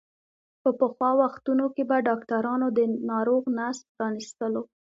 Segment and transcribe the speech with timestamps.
[0.61, 2.79] په پخوا وختونو کې به ډاکترانو د
[3.11, 4.63] ناروغ نس پرانستلو.